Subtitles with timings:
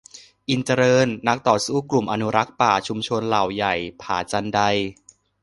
[0.49, 4.59] อินทร์เจริญ นักต่อสู้กลุ่มอนุรักษ์ป่าชุมชนเหล่าใหญ่-ผาจันได